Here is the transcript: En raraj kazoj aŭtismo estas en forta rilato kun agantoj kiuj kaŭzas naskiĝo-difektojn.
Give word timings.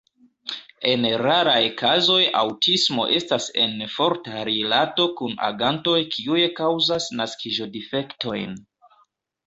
En 0.91 1.03
raraj 1.23 1.65
kazoj 1.81 2.23
aŭtismo 2.39 3.05
estas 3.19 3.47
en 3.67 3.77
forta 3.99 4.41
rilato 4.51 5.09
kun 5.23 5.39
agantoj 5.53 5.97
kiuj 6.19 6.45
kaŭzas 6.65 7.11
naskiĝo-difektojn. 7.23 8.63